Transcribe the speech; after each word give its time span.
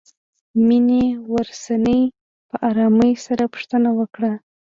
مينې 0.67 1.03
ورڅنې 1.33 1.99
په 2.49 2.55
آرامۍ 2.69 3.13
سره 3.25 3.43
پوښتنه 3.53 3.89
وکړه. 3.99 4.33